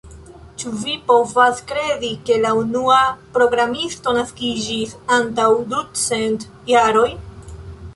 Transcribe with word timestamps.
Ĉu 0.61 0.69
vi 0.85 0.95
povas 1.11 1.61
kredi, 1.73 2.09
ke 2.31 2.39
la 2.47 2.55
unua 2.63 2.97
programisto 3.37 4.17
naskiĝis 4.21 4.97
antaŭ 5.21 5.49
ducent 5.77 6.53
jaroj? 6.77 7.11